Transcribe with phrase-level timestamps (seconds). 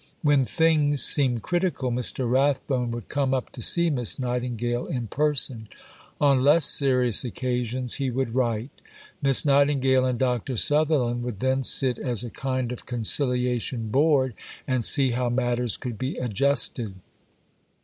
[0.23, 2.27] When things seemed critical, Mr.
[2.27, 5.67] Rathbone would come up to see Miss Nightingale in person;
[6.19, 8.71] on less serious occasions he would write.
[9.21, 10.57] Miss Nightingale and Dr.
[10.57, 14.33] Sutherland would then sit as a kind of Conciliation Board,
[14.67, 16.95] and see how matters could be adjusted.